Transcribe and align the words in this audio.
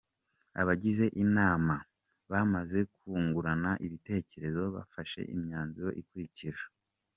Abagize 0.61 1.05
inama 1.23 1.75
bamaze 2.31 2.79
kungurana 2.97 3.71
ibitekerezo 3.85 4.61
bafashe 4.75 5.19
imyanzuro 5.35 5.89
ikurikira: 6.01 6.61